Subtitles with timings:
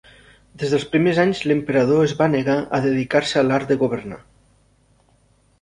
[0.61, 4.19] Des dels primers anys l'emperador es va negar a dedicar-se a l'art de governar.